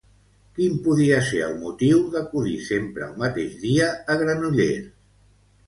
Quin 0.59 0.79
podia 0.87 1.19
ser 1.27 1.41
el 1.47 1.53
motiu 1.65 2.01
d'acudir 2.17 2.55
sempre 2.71 3.05
el 3.11 3.15
mateix 3.27 3.55
dia 3.69 3.93
a 4.15 4.19
Granollers? 4.25 4.93